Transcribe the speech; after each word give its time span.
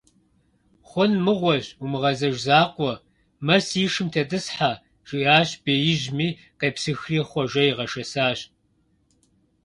Хъун 0.89 1.11
мыгъуэщ, 1.25 1.65
умыгъэзэж 1.83 2.35
закъуэ, 2.45 2.93
мэ 3.45 3.57
си 3.65 3.83
шым 3.93 4.07
тетӀысхьэ,- 4.13 4.71
жиӀэщ 5.07 5.49
беижьми, 5.63 6.27
къепсыхри 6.59 7.19
Хъуэжэ 7.29 7.63
игъэшэсащ. 7.69 8.39